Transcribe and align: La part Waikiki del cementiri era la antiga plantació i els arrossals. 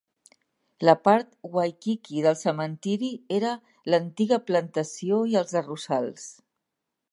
La 0.87 0.93
part 1.07 1.27
Waikiki 1.57 2.23
del 2.27 2.37
cementiri 2.39 3.11
era 3.37 3.53
la 3.93 4.01
antiga 4.05 4.41
plantació 4.49 5.23
i 5.35 5.41
els 5.43 5.57
arrossals. 5.63 6.29